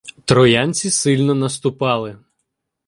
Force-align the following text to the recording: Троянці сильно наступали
Троянці 0.25 0.89
сильно 0.89 1.33
наступали 1.35 2.17